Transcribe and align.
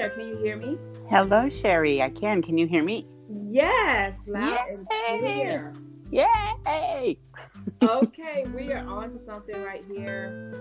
there. 0.00 0.08
Can 0.08 0.28
you 0.28 0.36
hear 0.36 0.56
me? 0.56 0.78
Hello, 1.10 1.46
Sherry. 1.48 2.00
I 2.00 2.08
can. 2.08 2.40
Can 2.40 2.56
you 2.56 2.66
hear 2.66 2.82
me? 2.82 3.06
Yes, 3.28 4.26
loud 4.26 4.58
and 4.68 4.86
clear. 5.20 5.72
Yay! 6.10 7.18
okay, 7.82 8.44
we 8.54 8.72
are 8.72 8.84
on 8.86 9.12
to 9.12 9.18
something 9.18 9.62
right 9.62 9.84
here. 9.92 10.52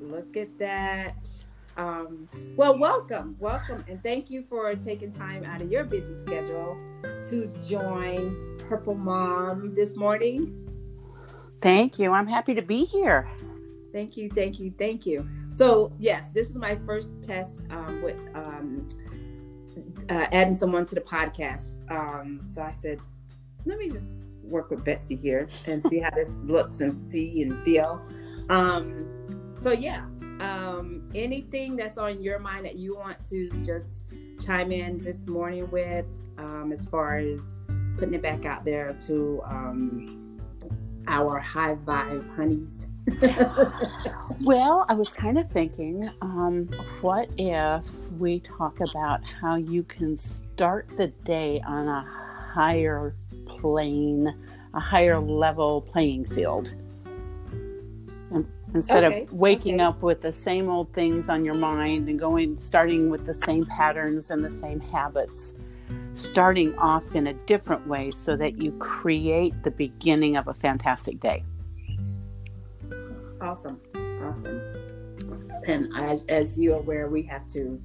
Look 0.00 0.36
at 0.36 0.58
that. 0.58 1.28
Um, 1.76 2.28
well, 2.56 2.76
welcome, 2.78 3.36
welcome, 3.38 3.84
and 3.88 4.02
thank 4.02 4.30
you 4.30 4.42
for 4.42 4.74
taking 4.74 5.10
time 5.10 5.44
out 5.44 5.62
of 5.62 5.70
your 5.70 5.84
busy 5.84 6.14
schedule 6.14 6.76
to 7.30 7.46
join 7.66 8.58
Purple 8.68 8.94
Mom 8.94 9.74
this 9.74 9.96
morning. 9.96 10.60
Thank 11.60 11.98
you. 11.98 12.12
I'm 12.12 12.26
happy 12.26 12.54
to 12.54 12.62
be 12.62 12.84
here. 12.84 13.28
Thank 13.94 14.16
you, 14.16 14.28
thank 14.28 14.58
you, 14.58 14.74
thank 14.76 15.06
you. 15.06 15.24
So, 15.52 15.92
yes, 16.00 16.30
this 16.30 16.50
is 16.50 16.56
my 16.56 16.74
first 16.84 17.22
test 17.22 17.62
um, 17.70 18.02
with 18.02 18.16
um, 18.34 18.88
uh, 20.10 20.26
adding 20.32 20.52
someone 20.52 20.84
to 20.86 20.96
the 20.96 21.00
podcast. 21.00 21.88
Um, 21.92 22.40
so 22.42 22.60
I 22.60 22.72
said, 22.72 22.98
let 23.64 23.78
me 23.78 23.88
just 23.88 24.36
work 24.42 24.70
with 24.70 24.84
Betsy 24.84 25.14
here 25.14 25.48
and 25.68 25.86
see 25.86 26.00
how 26.00 26.10
this 26.10 26.42
looks 26.48 26.80
and 26.80 26.94
see 26.96 27.42
and 27.42 27.62
feel. 27.64 28.04
Um, 28.50 29.06
so 29.60 29.70
yeah, 29.70 30.06
um, 30.40 31.08
anything 31.14 31.76
that's 31.76 31.96
on 31.96 32.20
your 32.20 32.40
mind 32.40 32.66
that 32.66 32.74
you 32.74 32.96
want 32.96 33.24
to 33.26 33.48
just 33.64 34.06
chime 34.44 34.72
in 34.72 34.98
this 35.04 35.28
morning 35.28 35.70
with, 35.70 36.06
um, 36.36 36.72
as 36.72 36.84
far 36.84 37.18
as 37.18 37.60
putting 37.96 38.14
it 38.14 38.22
back 38.22 38.44
out 38.44 38.64
there 38.64 38.94
to 39.02 39.40
our 41.06 41.38
high 41.38 41.74
vibe 41.74 42.34
honeys. 42.34 42.88
well, 44.44 44.86
I 44.88 44.94
was 44.94 45.12
kind 45.12 45.38
of 45.38 45.48
thinking, 45.48 46.10
um, 46.22 46.68
what 47.00 47.28
if 47.36 47.84
we 48.18 48.40
talk 48.40 48.80
about 48.80 49.20
how 49.22 49.56
you 49.56 49.82
can 49.82 50.16
start 50.16 50.88
the 50.96 51.08
day 51.24 51.60
on 51.66 51.88
a 51.88 52.02
higher 52.52 53.14
plane, 53.46 54.34
a 54.72 54.80
higher 54.80 55.20
level 55.20 55.82
playing 55.82 56.24
field? 56.24 56.72
And 58.30 58.46
instead 58.72 59.04
okay. 59.04 59.22
of 59.22 59.32
waking 59.32 59.76
okay. 59.76 59.84
up 59.84 60.02
with 60.02 60.22
the 60.22 60.32
same 60.32 60.70
old 60.70 60.92
things 60.94 61.28
on 61.28 61.44
your 61.44 61.54
mind 61.54 62.08
and 62.08 62.18
going, 62.18 62.58
starting 62.60 63.10
with 63.10 63.26
the 63.26 63.34
same 63.34 63.66
patterns 63.66 64.30
and 64.30 64.44
the 64.44 64.50
same 64.50 64.80
habits, 64.80 65.54
starting 66.14 66.76
off 66.78 67.14
in 67.14 67.26
a 67.26 67.34
different 67.46 67.86
way 67.86 68.10
so 68.10 68.36
that 68.36 68.60
you 68.60 68.72
create 68.72 69.62
the 69.62 69.70
beginning 69.70 70.36
of 70.36 70.48
a 70.48 70.54
fantastic 70.54 71.20
day. 71.20 71.42
Awesome. 73.40 73.80
Awesome. 74.22 74.60
And 75.66 75.88
as, 75.96 76.24
as 76.28 76.60
you're 76.60 76.78
aware, 76.78 77.08
we 77.08 77.22
have 77.22 77.46
to 77.48 77.80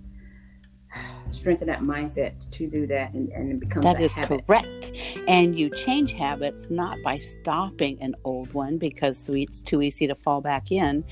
strengthen 1.32 1.68
that 1.68 1.82
mindset 1.82 2.50
to 2.50 2.68
do 2.68 2.88
that 2.88 3.14
and, 3.14 3.30
and 3.30 3.52
it 3.52 3.60
becomes 3.60 3.84
that 3.84 4.02
is 4.02 4.16
habit. 4.16 4.46
correct 4.48 4.92
and 5.28 5.60
you 5.60 5.70
change 5.70 6.14
habits 6.14 6.68
not 6.72 6.98
by 7.04 7.18
stopping 7.18 8.02
an 8.02 8.16
old 8.24 8.52
one 8.54 8.80
because 8.80 9.30
it's 9.30 9.62
too 9.62 9.84
easy 9.84 10.08
to 10.08 10.16
fall 10.16 10.42
back 10.42 10.72
in 10.72 11.04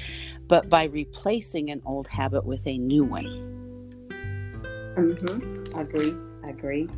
but 0.47 0.67
by 0.69 0.85
replacing 0.85 1.69
an 1.69 1.79
old 1.85 2.07
habit 2.07 2.43
with 2.45 2.65
a 2.65 2.79
new 2.79 3.03
one 3.03 3.25
mm-hmm. 4.95 5.79
agree 5.79 6.26
agree. 6.49 6.89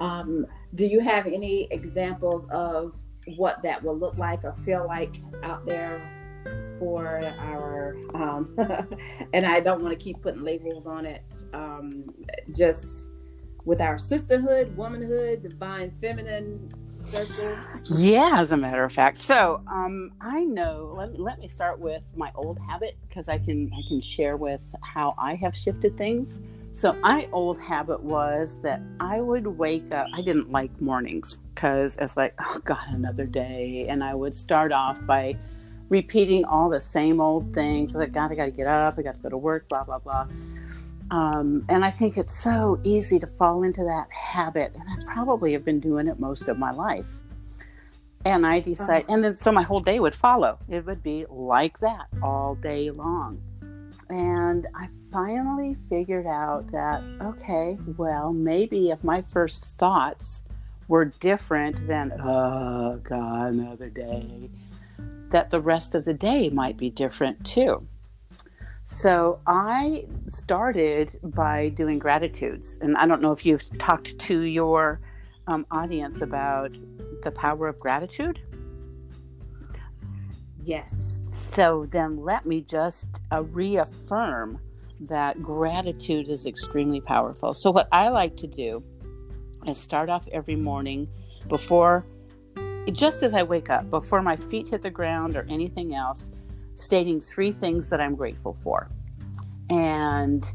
Um, 0.00 0.46
do 0.74 0.86
you 0.86 1.00
have 1.00 1.26
any 1.26 1.68
examples 1.70 2.46
of 2.50 2.94
what 3.36 3.62
that 3.62 3.82
will 3.82 3.98
look 3.98 4.16
like 4.18 4.44
or 4.44 4.54
feel 4.64 4.86
like 4.86 5.16
out 5.42 5.64
there 5.66 6.00
for 6.78 7.24
our 7.38 7.96
um, 8.14 8.54
and 9.32 9.46
i 9.46 9.58
don't 9.58 9.82
want 9.82 9.92
to 9.92 9.98
keep 9.98 10.20
putting 10.20 10.44
labels 10.44 10.86
on 10.86 11.04
it 11.06 11.34
um, 11.52 12.04
just 12.54 13.08
with 13.64 13.80
our 13.80 13.98
sisterhood 13.98 14.76
womanhood 14.76 15.42
divine 15.42 15.90
feminine 15.90 16.70
circle? 17.00 17.56
Yeah 17.84 18.40
as 18.40 18.52
a 18.52 18.56
matter 18.56 18.82
of 18.84 18.92
fact. 18.92 19.18
So 19.18 19.62
um, 19.66 20.12
i 20.20 20.44
know 20.44 20.94
let, 20.96 21.18
let 21.18 21.38
me 21.38 21.48
start 21.48 21.78
with 21.78 22.02
my 22.16 22.30
old 22.34 22.58
habit 22.58 22.96
because 23.08 23.28
i 23.28 23.38
can 23.38 23.70
i 23.72 23.88
can 23.88 24.00
share 24.00 24.36
with 24.36 24.74
how 24.82 25.14
i 25.18 25.34
have 25.34 25.56
shifted 25.56 25.96
things 25.96 26.42
so 26.76 26.92
my 27.00 27.26
old 27.32 27.58
habit 27.58 28.02
was 28.02 28.60
that 28.60 28.82
i 29.00 29.18
would 29.18 29.46
wake 29.46 29.90
up 29.94 30.06
i 30.12 30.20
didn't 30.20 30.52
like 30.52 30.70
mornings 30.78 31.38
because 31.54 31.96
it's 31.96 32.18
like 32.18 32.34
oh 32.38 32.60
god 32.66 32.86
another 32.88 33.24
day. 33.24 33.86
And 33.88 34.04
i 34.04 34.14
would 34.14 34.36
start 34.36 34.72
off 34.72 34.98
by 35.06 35.38
repeating 35.88 36.44
all 36.44 36.68
the 36.68 36.80
same 36.80 37.18
old 37.18 37.54
things 37.54 37.94
like 37.94 38.12
god 38.12 38.30
i 38.30 38.34
gotta 38.34 38.50
get 38.50 38.66
up 38.66 38.98
i 38.98 39.02
gotta 39.02 39.16
go 39.16 39.30
to 39.30 39.38
work 39.38 39.70
blah 39.70 39.84
blah 39.84 39.98
blah. 39.98 40.26
Um, 41.10 41.64
and 41.70 41.82
i 41.82 41.90
think 41.90 42.18
it's 42.18 42.38
so 42.38 42.78
easy 42.84 43.18
to 43.20 43.26
fall 43.26 43.62
into 43.62 43.82
that 43.82 44.08
habit 44.10 44.74
and 44.74 44.84
i 44.86 45.14
probably 45.14 45.54
have 45.54 45.64
been 45.64 45.80
doing 45.80 46.06
it 46.08 46.20
most 46.20 46.46
of 46.46 46.58
my 46.58 46.72
life. 46.72 47.08
And 48.26 48.46
i 48.46 48.60
decide 48.60 49.06
and 49.08 49.24
then 49.24 49.38
so 49.38 49.50
my 49.50 49.62
whole 49.62 49.80
day 49.80 49.98
would 49.98 50.14
follow. 50.14 50.58
It 50.68 50.84
would 50.84 51.02
be 51.02 51.24
like 51.30 51.78
that 51.78 52.08
all 52.22 52.54
day 52.54 52.90
long 52.90 53.40
and 54.08 54.66
i 54.74 54.88
finally 55.12 55.76
figured 55.88 56.26
out 56.26 56.66
that 56.70 57.02
okay 57.22 57.78
well 57.96 58.32
maybe 58.32 58.90
if 58.90 59.02
my 59.02 59.22
first 59.22 59.64
thoughts 59.78 60.42
were 60.88 61.04
different 61.04 61.86
than 61.86 62.12
oh 62.22 63.00
god 63.02 63.54
another 63.54 63.88
day 63.88 64.50
that 65.30 65.50
the 65.50 65.60
rest 65.60 65.94
of 65.94 66.04
the 66.04 66.14
day 66.14 66.48
might 66.50 66.76
be 66.76 66.90
different 66.90 67.44
too. 67.44 67.86
So 68.84 69.40
I 69.46 70.06
started 70.28 71.18
by 71.22 71.70
doing 71.70 71.98
gratitudes. 71.98 72.78
And 72.80 72.96
I 72.96 73.06
don't 73.06 73.20
know 73.20 73.32
if 73.32 73.44
you've 73.44 73.64
talked 73.78 74.18
to 74.20 74.40
your 74.42 75.00
um, 75.48 75.66
audience 75.70 76.20
about 76.20 76.72
the 77.24 77.32
power 77.32 77.68
of 77.68 77.80
gratitude. 77.80 78.40
Yes. 80.60 81.20
So 81.52 81.86
then 81.90 82.22
let 82.22 82.46
me 82.46 82.60
just 82.60 83.06
uh, 83.32 83.42
reaffirm 83.44 84.60
that 85.00 85.42
gratitude 85.42 86.28
is 86.28 86.46
extremely 86.46 87.00
powerful. 87.00 87.54
So, 87.54 87.70
what 87.70 87.88
I 87.92 88.08
like 88.08 88.36
to 88.38 88.46
do 88.46 88.82
is 89.66 89.78
start 89.78 90.08
off 90.08 90.26
every 90.32 90.56
morning 90.56 91.08
before 91.48 92.04
just 92.92 93.22
as 93.22 93.34
I 93.34 93.42
wake 93.42 93.68
up, 93.70 93.90
before 93.90 94.22
my 94.22 94.36
feet 94.36 94.68
hit 94.68 94.82
the 94.82 94.90
ground 94.90 95.36
or 95.36 95.46
anything 95.48 95.94
else, 95.94 96.30
stating 96.76 97.20
three 97.20 97.52
things 97.52 97.90
that 97.90 98.00
I'm 98.00 98.14
grateful 98.14 98.56
for. 98.62 98.88
And 99.70 100.50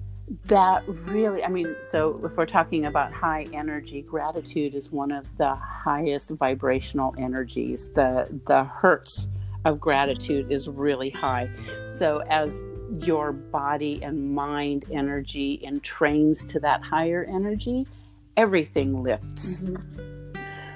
that 0.46 0.84
really, 0.88 1.44
I 1.44 1.50
mean, 1.50 1.76
so 1.84 2.22
if 2.24 2.38
we're 2.38 2.46
talking 2.46 2.86
about 2.86 3.12
high 3.12 3.48
energy, 3.54 4.02
gratitude 4.02 4.76
is 4.76 4.92
one 4.92 5.12
of 5.12 5.26
the 5.38 5.56
highest 5.56 6.30
vibrational 6.32 7.14
energies. 7.18 7.90
The 7.90 8.28
the 8.46 8.64
hertz 8.64 9.28
of 9.66 9.80
gratitude 9.80 10.52
is 10.52 10.68
really 10.68 11.10
high. 11.10 11.50
So 11.90 12.24
as 12.30 12.64
your 13.00 13.32
body 13.32 14.04
and 14.04 14.34
mind 14.34 14.86
energy 14.92 15.62
entrains 15.64 16.48
to 16.50 16.60
that 16.60 16.82
higher 16.82 17.26
energy, 17.30 17.88
everything 18.38 19.02
lifts. 19.02 19.66
Mm-hmm. 19.66 20.12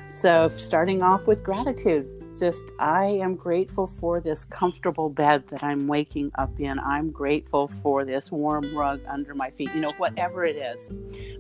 So, 0.08 0.50
starting 0.50 1.02
off 1.02 1.28
with 1.28 1.44
gratitude, 1.44 2.08
just 2.40 2.64
I 2.80 3.06
am 3.06 3.36
grateful 3.36 3.88
for 3.88 4.20
this 4.20 4.46
comfortable 4.46 5.10
bed 5.10 5.44
that 5.50 5.64
I'm 5.64 5.88
waking 5.88 6.32
up 6.36 6.60
in. 6.60 6.80
I'm 6.80 7.12
grateful 7.12 7.68
for 7.68 8.06
this 8.06 8.32
warm 8.32 8.76
rug 8.76 9.02
under 9.08 9.34
my 9.34 9.50
feet, 9.52 9.74
you 9.74 9.82
know, 9.82 9.92
whatever 9.98 10.46
it 10.46 10.58
is. 10.58 10.92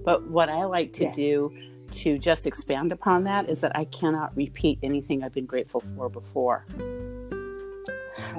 But 0.04 0.28
what 0.28 0.50
I 0.50 0.64
like 0.66 0.94
to 0.94 1.06
yes. 1.06 1.16
do 1.16 1.58
to 1.94 2.18
just 2.18 2.48
expand 2.48 2.92
upon 2.92 3.24
that 3.26 3.50
is 3.50 3.62
that 3.62 3.76
I 3.76 3.86
cannot 3.86 4.36
repeat 4.36 4.80
anything 4.84 5.24
I've 5.24 5.34
been 5.34 5.46
grateful 5.46 5.82
for 5.96 6.10
before. 6.10 6.66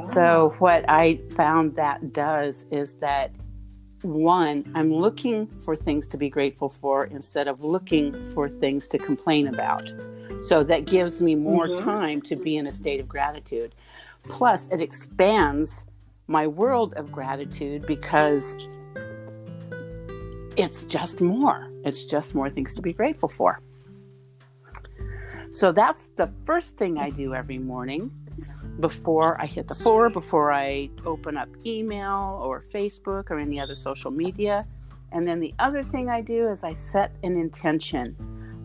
So, 0.05 0.55
what 0.59 0.85
I 0.89 1.21
found 1.35 1.77
that 1.77 2.13
does 2.13 2.67
is 2.71 2.95
that 2.95 3.33
one, 4.03 4.71
I'm 4.75 4.93
looking 4.93 5.47
for 5.61 5.75
things 5.75 6.07
to 6.09 6.17
be 6.17 6.29
grateful 6.29 6.69
for 6.69 7.07
instead 7.07 7.49
of 7.49 7.63
looking 7.63 8.25
for 8.25 8.49
things 8.49 8.89
to 8.89 8.99
complain 8.99 9.49
about. 9.49 9.91
So 10.43 10.63
that 10.65 10.85
gives 10.85 11.23
me 11.23 11.35
more 11.35 11.67
mm-hmm. 11.67 11.85
time 11.85 12.23
to 12.23 12.37
be 12.37 12.57
in 12.57 12.67
a 12.67 12.73
state 12.73 13.01
of 13.01 13.09
gratitude. 13.09 13.75
Plus, 14.25 14.69
it 14.69 14.81
expands 14.81 15.87
my 16.27 16.47
world 16.47 16.95
of 16.95 17.11
gratitude 17.11 17.87
because 17.87 18.57
it's 20.57 20.85
just 20.85 21.21
more. 21.21 21.71
It's 21.85 22.05
just 22.05 22.35
more 22.35 22.51
things 22.51 22.75
to 22.75 22.83
be 22.83 22.93
grateful 22.93 23.29
for. 23.29 23.61
So 25.51 25.73
that's 25.73 26.09
the 26.17 26.31
first 26.45 26.77
thing 26.77 26.99
I 26.99 27.11
do 27.11 27.35
every 27.35 27.59
morning 27.59 28.11
before 28.81 29.41
I 29.41 29.47
hit 29.47 29.69
the 29.69 29.75
floor, 29.75 30.11
before 30.11 30.53
I 30.53 30.91
open 31.05 31.37
up 31.37 31.49
email 31.65 32.41
or 32.45 32.63
Facebook 32.63 33.31
or 33.31 33.39
any 33.39 33.59
other 33.59 33.75
social 33.75 34.11
media. 34.11 34.67
And 35.13 35.27
then 35.27 35.41
the 35.41 35.55
other 35.59 35.83
thing 35.83 36.09
I 36.09 36.21
do 36.21 36.49
is 36.49 36.65
I 36.65 36.73
set 36.73 37.13
an 37.23 37.39
intention. 37.39 38.17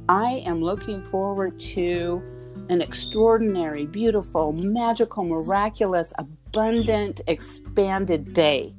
I 0.10 0.44
am 0.46 0.62
looking 0.62 1.02
forward 1.04 1.60
to 1.60 2.22
an 2.70 2.82
extraordinary, 2.82 3.86
beautiful, 3.86 4.52
magical, 4.52 5.24
miraculous, 5.24 6.14
abundant, 6.18 7.22
expanded 7.28 8.34
day. 8.34 8.74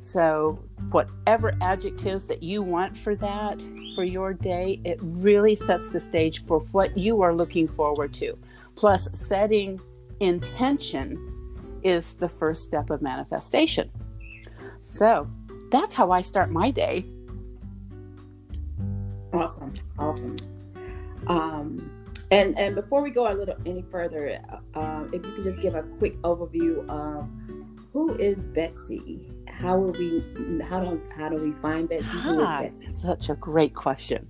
So 0.00 0.58
whatever 0.90 1.54
adjectives 1.60 2.26
that 2.26 2.42
you 2.42 2.62
want 2.62 2.96
for 2.96 3.16
that 3.16 3.64
for 3.94 4.04
your 4.04 4.34
day, 4.34 4.80
it 4.84 4.98
really 5.00 5.56
sets 5.56 5.88
the 5.88 5.98
stage 5.98 6.44
for 6.44 6.60
what 6.72 6.96
you 6.96 7.22
are 7.22 7.34
looking 7.34 7.66
forward 7.66 8.12
to. 8.14 8.36
Plus, 8.76 9.08
setting 9.12 9.80
intention 10.24 11.32
is 11.82 12.14
the 12.14 12.28
first 12.28 12.64
step 12.64 12.90
of 12.90 13.02
manifestation. 13.02 13.90
So 14.82 15.28
that's 15.70 15.94
how 15.94 16.10
I 16.10 16.20
start 16.20 16.50
my 16.50 16.70
day. 16.70 17.04
Awesome, 19.32 19.74
awesome. 19.98 20.36
Um, 21.26 21.90
and 22.30 22.58
and 22.58 22.74
before 22.74 23.02
we 23.02 23.10
go 23.10 23.32
a 23.32 23.34
little 23.34 23.56
any 23.66 23.82
further, 23.90 24.38
uh, 24.74 25.04
if 25.12 25.24
you 25.26 25.32
could 25.32 25.42
just 25.42 25.60
give 25.60 25.74
a 25.74 25.82
quick 25.82 26.16
overview 26.22 26.88
of 26.88 27.28
who 27.94 28.16
is 28.16 28.48
Betsy? 28.48 29.30
How 29.48 29.78
will 29.78 29.92
we? 29.92 30.24
How 30.68 30.80
do 30.80 31.00
how 31.16 31.28
do 31.28 31.36
we 31.36 31.52
find 31.52 31.88
Betsy? 31.88 32.18
Who 32.18 32.40
is 32.40 32.46
Ah, 32.46 32.60
Betsy? 32.60 32.92
Such 32.92 33.28
a 33.28 33.34
great 33.34 33.72
question. 33.74 34.26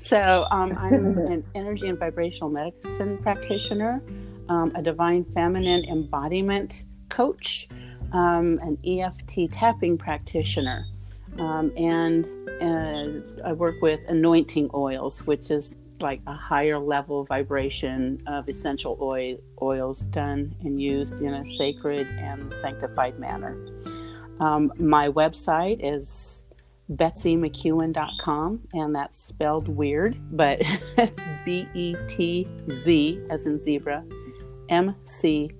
So, 0.00 0.44
um, 0.50 0.76
I'm 0.76 0.94
an 1.04 1.44
energy 1.54 1.86
and 1.86 1.96
vibrational 1.96 2.50
medicine 2.50 3.18
practitioner, 3.18 4.02
um, 4.48 4.72
a 4.74 4.82
divine 4.82 5.24
feminine 5.24 5.84
embodiment 5.84 6.84
coach, 7.08 7.68
um, 8.12 8.58
an 8.62 8.78
EFT 8.86 9.52
tapping 9.52 9.98
practitioner, 9.98 10.86
um, 11.38 11.72
and 11.76 12.26
uh, 12.62 13.48
I 13.48 13.52
work 13.52 13.80
with 13.82 14.00
anointing 14.08 14.70
oils, 14.74 15.26
which 15.26 15.50
is 15.50 15.74
like 16.00 16.20
a 16.26 16.34
higher 16.34 16.78
level 16.78 17.24
vibration 17.24 18.20
of 18.26 18.48
essential 18.48 18.98
oil, 19.00 19.36
oils 19.62 20.04
done 20.06 20.54
and 20.62 20.80
used 20.80 21.20
in 21.20 21.34
a 21.34 21.44
sacred 21.44 22.06
and 22.18 22.52
sanctified 22.52 23.18
manner. 23.18 23.56
Um, 24.40 24.72
my 24.78 25.08
website 25.08 25.80
is 25.82 26.42
betsymckeown.com 26.92 28.60
and 28.74 28.94
that's 28.94 29.18
spelled 29.18 29.68
weird 29.68 30.18
but 30.36 30.58
it's 30.98 31.24
b-e-t-z 31.44 33.22
as 33.30 33.46
in 33.46 33.58
zebra 33.58 34.04
m-c-k-e-o-w-n 34.68 35.52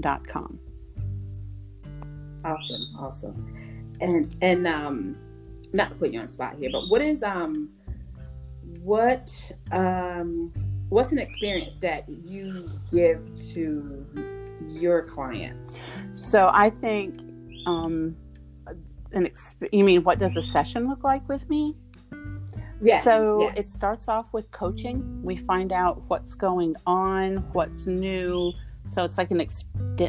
dot 0.00 0.26
com 0.26 0.58
Awesome, 2.42 2.86
awesome. 2.98 3.54
And 4.00 4.34
and 4.40 4.66
um, 4.66 5.16
not 5.74 5.90
to 5.90 5.94
put 5.96 6.10
you 6.10 6.18
on 6.20 6.26
the 6.26 6.32
spot 6.32 6.56
here, 6.58 6.70
but 6.72 6.88
what 6.88 7.02
is 7.02 7.22
um, 7.22 7.68
what 8.82 9.30
um, 9.72 10.50
what's 10.88 11.12
an 11.12 11.18
experience 11.18 11.76
that 11.76 12.08
you 12.08 12.66
give 12.90 13.34
to 13.52 14.06
your 14.68 15.02
clients? 15.02 15.90
so 16.14 16.50
i 16.52 16.68
think 16.68 17.20
um 17.66 18.16
an 19.12 19.26
exp- 19.26 19.68
you 19.72 19.84
mean 19.84 20.02
what 20.04 20.18
does 20.18 20.36
a 20.36 20.42
session 20.42 20.88
look 20.88 21.02
like 21.04 21.26
with 21.28 21.48
me 21.48 21.76
Yes. 22.82 23.04
So 23.04 23.42
yes. 23.42 23.58
it 23.58 23.66
starts 23.66 24.08
off 24.08 24.32
with 24.32 24.50
coaching. 24.52 25.22
We 25.22 25.36
find 25.36 25.72
out 25.72 26.02
what's 26.08 26.34
going 26.34 26.76
on, 26.86 27.38
what's 27.52 27.86
new. 27.86 28.52
So 28.88 29.04
it's 29.04 29.18
like 29.18 29.30
an 29.30 29.40
ex- 29.40 29.64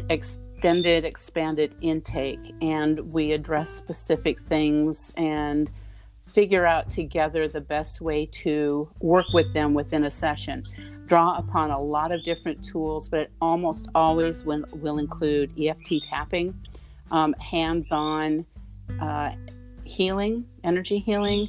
extended, 0.08 1.04
expanded 1.04 1.74
intake, 1.82 2.54
and 2.62 3.12
we 3.12 3.32
address 3.32 3.70
specific 3.70 4.40
things 4.42 5.12
and 5.16 5.70
figure 6.26 6.64
out 6.64 6.88
together 6.88 7.46
the 7.46 7.60
best 7.60 8.00
way 8.00 8.24
to 8.26 8.88
work 9.00 9.26
with 9.34 9.52
them 9.52 9.74
within 9.74 10.04
a 10.04 10.10
session. 10.10 10.64
Draw 11.06 11.36
upon 11.36 11.70
a 11.70 11.80
lot 11.80 12.10
of 12.10 12.24
different 12.24 12.64
tools, 12.64 13.08
but 13.10 13.20
it 13.20 13.32
almost 13.42 13.88
always 13.94 14.44
will, 14.44 14.64
will 14.76 14.98
include 14.98 15.52
EFT 15.60 16.02
tapping, 16.02 16.58
um, 17.10 17.34
hands 17.34 17.92
on 17.92 18.46
uh, 18.98 19.32
healing, 19.84 20.46
energy 20.64 20.98
healing 20.98 21.48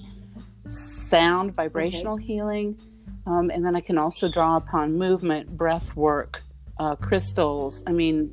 sound, 0.70 1.54
vibrational 1.56 2.18
healing. 2.18 2.80
Um, 3.26 3.50
and 3.50 3.66
then 3.66 3.76
I 3.76 3.82
can 3.82 3.98
also 3.98 4.30
draw 4.30 4.58
upon 4.58 4.98
movement, 4.98 5.56
breath 5.56 5.96
work, 5.96 6.42
uh, 6.80 6.96
crystals. 6.96 7.84
I 7.88 7.92
mean, 7.92 8.32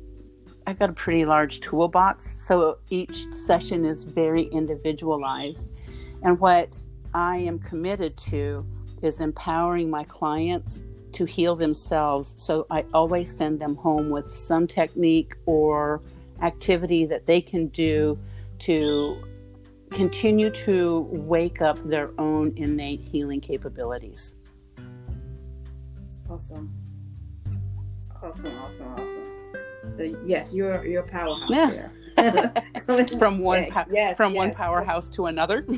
I've 0.67 0.77
got 0.77 0.89
a 0.89 0.93
pretty 0.93 1.25
large 1.25 1.59
toolbox. 1.61 2.35
So 2.45 2.79
each 2.89 3.31
session 3.33 3.85
is 3.85 4.03
very 4.03 4.43
individualized. 4.45 5.69
And 6.23 6.39
what 6.39 6.83
I 7.13 7.37
am 7.37 7.59
committed 7.59 8.17
to 8.17 8.65
is 9.01 9.21
empowering 9.21 9.89
my 9.89 10.03
clients 10.03 10.83
to 11.13 11.25
heal 11.25 11.55
themselves. 11.55 12.35
So 12.37 12.67
I 12.69 12.85
always 12.93 13.35
send 13.35 13.59
them 13.59 13.75
home 13.75 14.09
with 14.09 14.31
some 14.31 14.67
technique 14.67 15.35
or 15.45 16.01
activity 16.41 17.05
that 17.05 17.25
they 17.25 17.41
can 17.41 17.67
do 17.67 18.17
to 18.59 19.21
continue 19.91 20.49
to 20.49 21.01
wake 21.11 21.61
up 21.61 21.77
their 21.87 22.11
own 22.19 22.53
innate 22.57 23.01
healing 23.01 23.41
capabilities. 23.41 24.33
awesome, 26.29 26.73
awesome, 28.23 28.57
awesome, 28.57 28.87
awesome. 28.97 29.27
So 29.97 30.03
yes, 30.25 30.53
you're 30.55 30.85
you're 30.85 31.03
a 31.03 31.07
powerhouse 31.07 31.49
Yeah. 31.49 31.69
there. 31.69 31.91
From 33.19 33.39
one 33.39 33.65
po- 33.71 33.85
yes, 33.89 34.15
from 34.17 34.33
one 34.33 34.53
powerhouse 34.53 35.09
to 35.11 35.25
another. 35.27 35.65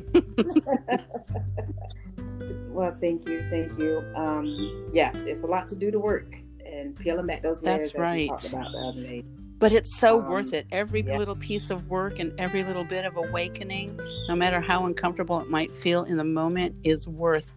Well, 2.74 2.98
thank 3.00 3.28
you, 3.28 3.46
thank 3.52 3.78
you. 3.78 4.04
Um, 4.16 4.90
yes, 4.92 5.26
it's 5.26 5.44
a 5.44 5.46
lot 5.48 5.70
to 5.70 5.76
do 5.76 5.92
the 5.92 6.00
work 6.00 6.36
and 6.66 6.96
peeling 6.96 7.28
back 7.28 7.44
those 7.44 7.62
layers 7.62 7.94
That's 7.94 8.10
as 8.10 8.16
we 8.16 8.28
talked 8.28 8.50
about 8.50 8.72
the 8.72 8.78
other 8.80 9.02
day. 9.04 9.24
But 9.64 9.72
it's 9.72 9.96
so 9.96 10.20
Um, 10.20 10.28
worth 10.28 10.52
it. 10.52 10.68
Every 10.74 11.04
yeah. 11.04 11.18
little 11.18 11.38
piece 11.38 11.70
of 11.70 11.88
work 11.90 12.20
and 12.20 12.38
every 12.38 12.66
little 12.66 12.84
bit 12.84 13.06
of 13.06 13.16
awakening, 13.16 13.98
no 14.28 14.36
matter 14.36 14.60
how 14.60 14.86
uncomfortable 14.88 15.40
it 15.40 15.50
might 15.50 15.74
feel 15.74 16.04
in 16.04 16.18
the 16.18 16.24
moment, 16.26 16.76
is 16.84 17.08
worth 17.08 17.50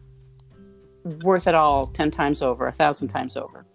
worth 1.24 1.48
it 1.48 1.56
all 1.56 1.88
ten 1.88 2.12
times 2.12 2.42
over, 2.42 2.68
a 2.68 2.72
thousand 2.72 3.08
times 3.08 3.36
over. 3.36 3.66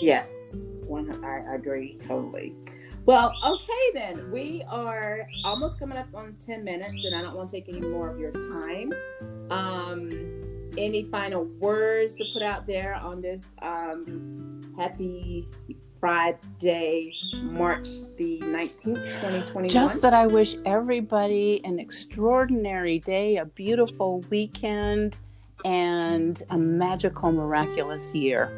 Yes, 0.00 0.68
one. 0.86 1.12
I 1.24 1.56
agree 1.56 1.96
totally. 1.96 2.54
Well, 3.04 3.32
okay 3.44 3.90
then. 3.94 4.30
We 4.30 4.62
are 4.68 5.26
almost 5.44 5.80
coming 5.80 5.98
up 5.98 6.06
on 6.14 6.36
ten 6.38 6.62
minutes, 6.62 7.04
and 7.04 7.16
I 7.16 7.22
don't 7.22 7.34
want 7.34 7.48
to 7.50 7.56
take 7.56 7.68
any 7.68 7.84
more 7.84 8.10
of 8.10 8.20
your 8.20 8.30
time. 8.30 8.92
Um, 9.50 10.70
any 10.78 11.02
final 11.10 11.46
words 11.58 12.14
to 12.14 12.24
put 12.32 12.44
out 12.44 12.64
there 12.68 12.94
on 12.94 13.22
this 13.22 13.48
um, 13.60 14.72
happy 14.78 15.48
Friday, 16.00 17.12
March 17.36 17.88
the 18.16 18.38
nineteenth, 18.40 19.18
twenty 19.20 19.42
twenty 19.42 19.68
Just 19.68 20.00
that 20.02 20.14
I 20.14 20.26
wish 20.26 20.56
everybody 20.64 21.60
an 21.64 21.78
extraordinary 21.78 23.00
day, 23.00 23.38
a 23.38 23.44
beautiful 23.44 24.24
weekend, 24.30 25.18
and 25.64 26.42
a 26.50 26.58
magical, 26.58 27.32
miraculous 27.32 28.14
year. 28.14 28.50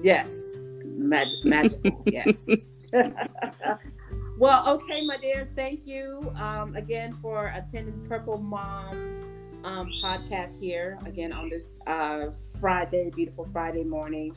Yes, 0.00 0.62
magic, 0.84 1.44
magical. 1.44 2.02
yes. 2.06 2.80
well, 4.38 4.68
okay, 4.68 5.04
my 5.06 5.16
dear. 5.18 5.48
Thank 5.54 5.86
you 5.86 6.32
um, 6.36 6.74
again 6.76 7.16
for 7.20 7.52
attending 7.54 8.06
Purple 8.08 8.38
Moms 8.38 9.26
um, 9.64 9.90
podcast 10.02 10.58
here 10.58 10.98
again 11.04 11.32
on 11.32 11.48
this 11.48 11.80
uh, 11.86 12.26
Friday, 12.60 13.10
beautiful 13.14 13.48
Friday 13.52 13.84
morning, 13.84 14.34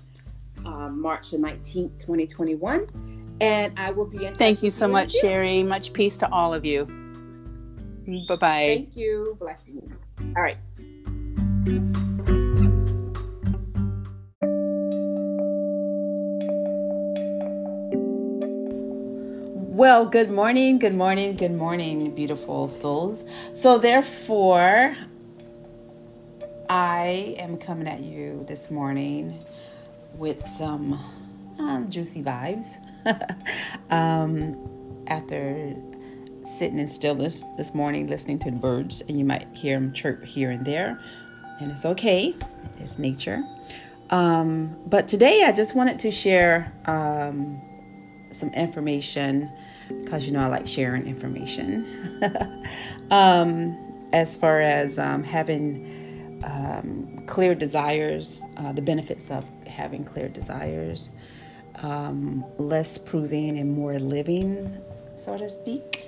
um, 0.65 1.01
March 1.01 1.31
the 1.31 1.37
nineteenth, 1.37 2.03
twenty 2.03 2.27
twenty 2.27 2.55
one. 2.55 2.87
And 3.41 3.73
I 3.77 3.91
will 3.91 4.05
be 4.05 4.25
in. 4.25 4.35
Thank 4.35 4.61
you 4.61 4.69
so 4.69 4.85
in 4.85 4.91
much, 4.91 5.13
June. 5.13 5.21
Sherry. 5.21 5.63
Much 5.63 5.93
peace 5.93 6.17
to 6.17 6.31
all 6.31 6.53
of 6.53 6.63
you. 6.65 6.85
Bye 8.27 8.35
bye. 8.35 8.65
Thank 8.67 8.95
you. 8.95 9.37
Blessing. 9.39 9.93
All 10.35 10.43
right. 10.43 10.57
Well, 19.73 20.05
good 20.05 20.29
morning, 20.29 20.77
good 20.77 20.93
morning, 20.93 21.35
good 21.35 21.53
morning, 21.53 22.13
beautiful 22.13 22.69
souls. 22.69 23.25
So, 23.53 23.79
therefore, 23.79 24.95
I 26.69 27.35
am 27.39 27.57
coming 27.57 27.87
at 27.87 28.01
you 28.01 28.45
this 28.47 28.69
morning 28.69 29.43
with 30.15 30.45
some 30.45 30.99
um, 31.59 31.89
juicy 31.89 32.23
vibes. 32.23 32.77
um, 33.91 34.57
after 35.07 35.75
sitting 36.43 36.79
in 36.79 36.87
stillness 36.87 37.43
this 37.57 37.73
morning, 37.73 38.07
listening 38.07 38.39
to 38.39 38.51
the 38.51 38.57
birds, 38.57 39.01
and 39.07 39.17
you 39.17 39.25
might 39.25 39.47
hear 39.53 39.79
them 39.79 39.93
chirp 39.93 40.23
here 40.23 40.51
and 40.51 40.65
there, 40.65 40.99
and 41.59 41.71
it's 41.71 41.85
okay, 41.85 42.35
it's 42.79 42.97
nature. 42.97 43.43
Um, 44.09 44.77
but 44.87 45.07
today, 45.07 45.43
I 45.45 45.51
just 45.51 45.75
wanted 45.75 45.99
to 45.99 46.11
share. 46.11 46.73
Um, 46.85 47.61
some 48.31 48.49
information 48.53 49.51
because 50.01 50.25
you 50.25 50.31
know 50.31 50.39
I 50.39 50.47
like 50.47 50.67
sharing 50.67 51.05
information. 51.05 51.85
um, 53.11 53.77
as 54.13 54.35
far 54.35 54.61
as 54.61 54.97
um, 54.97 55.23
having 55.23 56.01
clear 57.27 57.55
desires, 57.55 58.41
uh, 58.57 58.73
the 58.73 58.81
benefits 58.81 59.31
of 59.31 59.45
having 59.71 60.03
clear 60.05 60.29
desires, 60.29 61.09
um, 61.81 62.45
less 62.57 62.97
proving 62.97 63.57
and 63.57 63.71
more 63.71 63.99
living, 63.99 64.77
so 65.15 65.37
to 65.37 65.49
speak. 65.49 66.07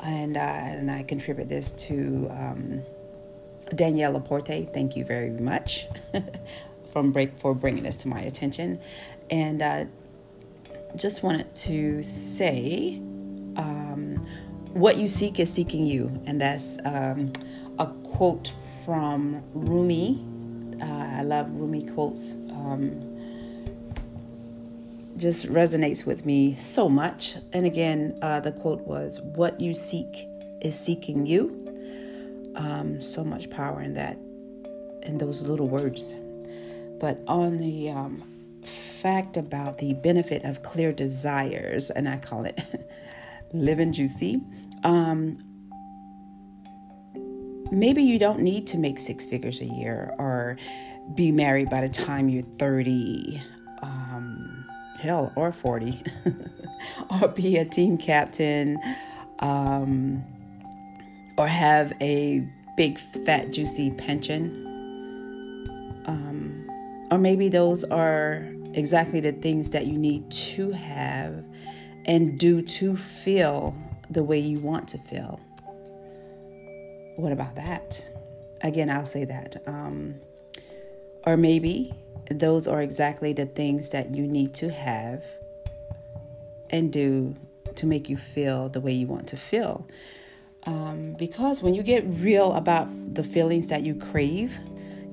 And, 0.00 0.36
uh, 0.36 0.40
and 0.40 0.90
I 0.90 1.02
contribute 1.02 1.48
this 1.48 1.72
to 1.88 2.28
um, 2.30 2.82
Danielle 3.74 4.12
LaPorte. 4.12 4.72
Thank 4.72 4.96
you 4.96 5.04
very 5.04 5.30
much 5.30 5.86
from 6.92 7.12
break 7.12 7.36
for 7.38 7.54
bringing 7.54 7.84
this 7.84 7.96
to 7.98 8.08
my 8.08 8.20
attention. 8.20 8.80
And 9.30 9.62
uh, 9.62 9.84
just 10.96 11.22
wanted 11.22 11.54
to 11.54 12.02
say 12.02 12.96
um, 13.56 14.26
what 14.72 14.96
you 14.96 15.06
seek 15.06 15.40
is 15.40 15.52
seeking 15.52 15.84
you. 15.84 16.22
And 16.26 16.40
that's 16.40 16.78
um, 16.84 17.32
a 17.78 17.86
quote 17.86 18.52
from 18.84 19.42
Rumi. 19.52 20.24
Uh, 20.80 20.84
I 20.84 21.22
love 21.22 21.50
Rumi 21.50 21.86
quotes. 21.86 22.36
Um, 22.56 23.16
just 25.16 25.46
resonates 25.46 26.04
with 26.04 26.26
me 26.26 26.54
so 26.54 26.88
much. 26.88 27.36
And 27.52 27.64
again, 27.64 28.18
uh, 28.22 28.40
the 28.40 28.52
quote 28.52 28.82
was, 28.82 29.20
What 29.20 29.60
you 29.60 29.74
seek 29.74 30.26
is 30.60 30.78
seeking 30.78 31.26
you. 31.26 31.62
Um, 32.54 33.00
so 33.00 33.24
much 33.24 33.50
power 33.50 33.80
in 33.82 33.94
that, 33.94 34.16
in 35.02 35.18
those 35.18 35.46
little 35.46 35.68
words. 35.68 36.14
But 36.98 37.20
on 37.26 37.58
the 37.58 37.90
um, 37.90 38.22
fact 38.62 39.36
about 39.36 39.78
the 39.78 39.94
benefit 39.94 40.44
of 40.44 40.62
clear 40.62 40.92
desires, 40.92 41.90
and 41.90 42.08
I 42.08 42.18
call 42.18 42.44
it 42.44 42.62
living 43.52 43.92
juicy, 43.92 44.40
um, 44.84 45.36
maybe 47.70 48.02
you 48.02 48.18
don't 48.18 48.40
need 48.40 48.66
to 48.68 48.78
make 48.78 48.98
six 48.98 49.26
figures 49.26 49.60
a 49.60 49.64
year 49.64 50.14
or 50.18 50.56
be 51.14 51.30
married 51.32 51.70
by 51.70 51.80
the 51.80 51.88
time 51.88 52.28
you're 52.28 52.42
30 52.42 53.42
um, 53.82 54.66
hell 54.98 55.32
or 55.36 55.52
40 55.52 56.02
or 57.22 57.28
be 57.28 57.56
a 57.56 57.64
team 57.64 57.96
captain 57.96 58.78
um, 59.40 60.24
or 61.38 61.46
have 61.46 61.92
a 62.00 62.46
big 62.76 62.98
fat 62.98 63.52
juicy 63.52 63.90
pension 63.92 64.62
um, 66.06 66.68
or 67.10 67.18
maybe 67.18 67.48
those 67.48 67.84
are 67.84 68.46
exactly 68.74 69.20
the 69.20 69.32
things 69.32 69.70
that 69.70 69.86
you 69.86 69.98
need 69.98 70.30
to 70.30 70.72
have 70.72 71.44
and 72.04 72.38
do 72.38 72.62
to 72.62 72.96
feel 72.96 73.74
the 74.08 74.22
way 74.22 74.38
you 74.38 74.60
want 74.60 74.88
to 74.88 74.98
feel. 74.98 75.40
What 77.16 77.32
about 77.32 77.56
that? 77.56 78.08
Again, 78.62 78.90
I'll 78.90 79.06
say 79.06 79.24
that. 79.24 79.56
Um, 79.66 80.16
or 81.24 81.36
maybe 81.36 81.92
those 82.30 82.66
are 82.66 82.82
exactly 82.82 83.32
the 83.32 83.46
things 83.46 83.90
that 83.90 84.14
you 84.14 84.26
need 84.26 84.54
to 84.54 84.70
have 84.70 85.24
and 86.70 86.92
do 86.92 87.34
to 87.76 87.86
make 87.86 88.08
you 88.08 88.16
feel 88.16 88.68
the 88.68 88.80
way 88.80 88.92
you 88.92 89.06
want 89.06 89.28
to 89.28 89.36
feel. 89.36 89.86
Um, 90.64 91.14
because 91.18 91.62
when 91.62 91.74
you 91.74 91.82
get 91.82 92.04
real 92.06 92.52
about 92.54 92.88
the 93.14 93.22
feelings 93.22 93.68
that 93.68 93.82
you 93.82 93.94
crave, 93.94 94.58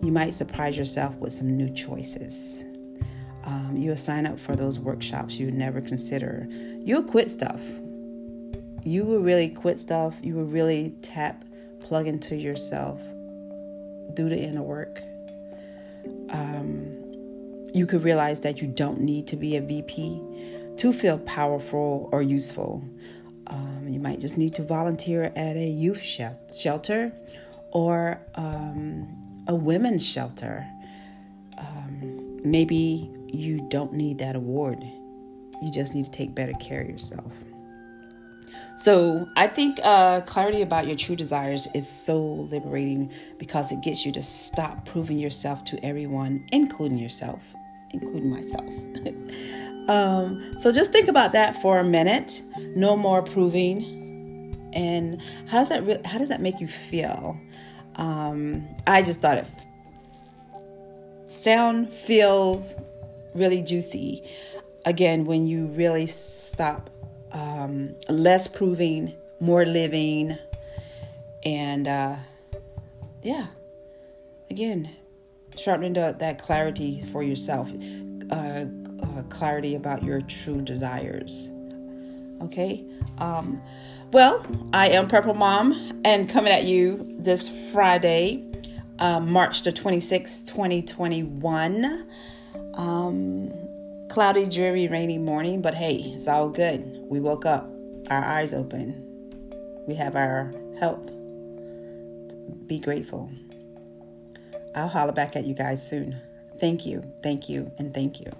you 0.02 0.12
might 0.12 0.34
surprise 0.34 0.78
yourself 0.78 1.16
with 1.16 1.32
some 1.32 1.56
new 1.56 1.70
choices. 1.70 2.66
Um, 3.46 3.76
you'll 3.76 3.98
sign 3.98 4.26
up 4.26 4.40
for 4.40 4.56
those 4.56 4.80
workshops 4.80 5.38
you 5.38 5.52
never 5.52 5.82
consider. 5.82 6.48
You'll 6.50 7.04
quit 7.04 7.30
stuff. 7.30 7.62
You 8.84 9.06
will 9.06 9.20
really 9.20 9.50
quit 9.50 9.80
stuff. 9.80 10.20
You 10.24 10.36
will 10.36 10.46
really 10.46 10.96
tap, 11.02 11.46
plug 11.84 12.08
into 12.08 12.36
yourself, 12.36 13.00
do 14.14 14.30
the 14.30 14.38
inner 14.38 14.64
work. 14.64 15.02
Um, 16.30 17.04
you 17.74 17.86
could 17.86 18.04
realize 18.04 18.42
that 18.42 18.62
you 18.62 18.68
don't 18.68 19.02
need 19.02 19.28
to 19.28 19.36
be 19.36 19.58
a 19.58 19.62
VP 19.62 20.22
to 20.78 20.94
feel 20.94 21.20
powerful 21.20 22.10
or 22.12 22.22
useful. 22.22 22.84
Um, 23.48 23.88
you 23.88 24.00
might 24.00 24.20
just 24.20 24.38
need 24.38 24.56
to 24.56 24.64
volunteer 24.64 25.32
at 25.36 25.58
a 25.58 25.68
youth 25.68 26.02
shelter 26.02 27.12
or 27.72 28.22
um, 28.36 29.44
a 29.48 29.56
women's 29.56 30.06
shelter. 30.06 30.66
Um, 31.58 32.40
maybe 32.44 33.12
you 33.28 33.68
don't 33.70 33.94
need 33.94 34.20
that 34.20 34.36
award. 34.36 34.84
You 35.62 35.72
just 35.72 35.96
need 35.96 36.06
to 36.06 36.12
take 36.12 36.34
better 36.36 36.54
care 36.54 36.82
of 36.82 36.90
yourself. 36.90 37.34
So 38.76 39.30
I 39.36 39.48
think 39.48 39.80
uh, 39.84 40.22
clarity 40.22 40.62
about 40.62 40.88
your 40.88 40.96
true 40.96 41.16
desires 41.16 41.68
is 41.76 41.88
so 41.88 42.20
liberating 42.24 43.12
because 43.38 43.72
it 43.72 43.82
gets 43.82 44.06
you 44.06 44.12
to 44.14 44.24
stop 44.24 44.86
proving 44.86 45.20
yourself 45.20 45.64
to 45.66 45.86
everyone, 45.86 46.46
including 46.52 46.98
yourself, 46.98 47.56
including 47.92 48.32
myself. 48.32 48.68
um, 49.90 50.58
so 50.58 50.72
just 50.72 50.92
think 50.92 51.08
about 51.08 51.34
that 51.34 51.62
for 51.62 51.78
a 51.78 51.84
minute. 51.84 52.42
No 52.76 52.98
more 52.98 53.22
proving. 53.22 54.72
And 54.74 55.22
how 55.48 55.60
does 55.60 55.70
that 55.70 55.86
re- 55.86 56.02
how 56.04 56.18
does 56.18 56.30
that 56.30 56.42
make 56.42 56.60
you 56.60 56.68
feel? 56.68 57.40
Um, 57.96 58.68
I 58.88 59.04
just 59.04 59.22
thought 59.22 59.38
it 59.38 59.48
sound 61.28 61.90
feels 61.90 62.76
really 63.36 63.62
juicy. 63.62 64.24
Again, 64.86 65.26
when 65.26 65.48
you 65.48 65.68
really 65.68 66.08
stop, 66.08 66.90
um, 67.34 67.96
less 68.10 68.48
proving, 68.48 69.14
more 69.40 69.66
living, 69.66 70.38
and 71.44 71.88
uh, 71.88 72.16
yeah, 73.22 73.48
again, 74.50 74.90
sharpening 75.58 75.94
the, 75.94 76.16
that 76.20 76.40
clarity 76.40 77.02
for 77.12 77.24
yourself, 77.24 77.72
uh, 78.32 78.66
uh, 79.02 79.24
clarity 79.30 79.76
about 79.76 80.04
your 80.04 80.22
true 80.22 80.62
desires. 80.62 81.50
Okay. 82.42 82.84
Um, 83.18 83.62
well, 84.12 84.46
I 84.74 84.90
am 84.90 85.08
Purple 85.08 85.34
Mom 85.34 85.74
and 86.06 86.30
coming 86.30 86.52
at 86.52 86.66
you 86.66 87.16
this 87.20 87.50
Friday, 87.72 88.46
uh, 89.00 89.20
March 89.20 89.64
the 89.64 89.72
26th, 89.72 90.46
2021. 90.46 92.08
Um, 92.76 93.63
cloudy, 94.14 94.46
dreary, 94.46 94.88
rainy 94.88 95.18
morning, 95.18 95.60
but 95.60 95.74
hey, 95.74 95.96
it's 95.96 96.28
all 96.28 96.48
good. 96.48 96.84
We 97.10 97.20
woke 97.20 97.48
up, 97.48 97.68
our 98.12 98.24
eyes 98.24 98.54
open, 98.54 98.94
we 99.88 99.96
have 99.96 100.16
our 100.16 100.54
health. 100.80 101.12
Be 102.68 102.78
grateful. 102.78 103.32
I'll 104.76 104.88
holler 104.88 105.14
back 105.14 105.36
at 105.36 105.48
you 105.48 105.56
guys 105.56 105.84
soon. 105.86 106.22
Thank 106.60 106.86
you, 106.86 107.02
thank 107.24 107.50
you, 107.50 107.72
and 107.80 107.92
thank 107.92 108.20
you. 108.20 108.32